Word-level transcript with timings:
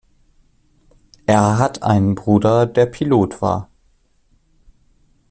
Er 1.27 1.59
hat 1.59 1.83
einen 1.83 2.15
Bruder, 2.15 2.65
der 2.65 2.87
Pilot 2.87 3.39
war. 3.39 3.69